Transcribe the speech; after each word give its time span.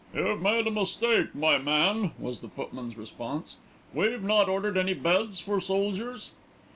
"You've 0.15 0.41
made 0.41 0.65
a 0.65 0.71
mistake, 0.71 1.35
my 1.35 1.59
man," 1.59 2.13
was 2.17 2.39
the 2.39 2.47
footman's 2.49 2.97
response. 2.97 3.57
"We've 3.93 4.23
not 4.23 4.49
ordered 4.49 4.75
any 4.75 4.95
beds 4.95 5.39
for 5.39 5.61
soldiers." 5.61 6.31